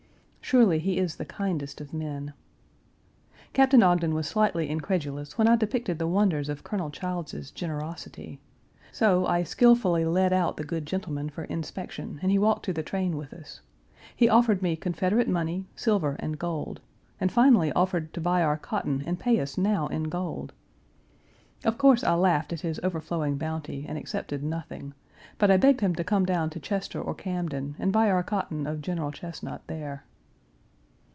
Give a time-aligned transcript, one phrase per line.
[0.43, 2.33] Surely he is the kindest of men.
[3.53, 8.41] Captain Ogden was slightly incredulous when I depicted the wonders of Colonel Childs's generosity.
[8.91, 12.83] So I skilfully led out the good gentleman for inspection, and he walked to the
[12.83, 13.61] train with us.
[14.13, 16.81] He offered me Confederate money, silver, and gold;
[17.17, 20.51] and finally offered to buy our cotton and pay us now in gold.
[21.63, 24.95] Of course, I laughed at his overflowing bounty, and accepted nothing;
[25.37, 28.67] but I begged him to come down to Chester or Camden and buy our cotton
[28.67, 30.03] of General Chesnut there.